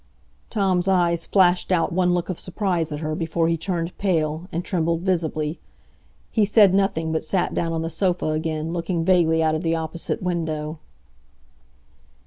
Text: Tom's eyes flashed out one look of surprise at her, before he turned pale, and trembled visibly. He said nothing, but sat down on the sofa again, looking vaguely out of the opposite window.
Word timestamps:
Tom's 0.49 0.87
eyes 0.87 1.27
flashed 1.27 1.71
out 1.71 1.93
one 1.93 2.15
look 2.15 2.27
of 2.27 2.39
surprise 2.39 2.91
at 2.91 3.01
her, 3.01 3.13
before 3.13 3.47
he 3.47 3.55
turned 3.55 3.95
pale, 3.99 4.47
and 4.51 4.65
trembled 4.65 5.01
visibly. 5.01 5.59
He 6.31 6.43
said 6.43 6.73
nothing, 6.73 7.11
but 7.11 7.23
sat 7.23 7.53
down 7.53 7.71
on 7.71 7.83
the 7.83 7.89
sofa 7.91 8.29
again, 8.29 8.73
looking 8.73 9.05
vaguely 9.05 9.43
out 9.43 9.53
of 9.53 9.61
the 9.61 9.75
opposite 9.75 10.23
window. 10.23 10.79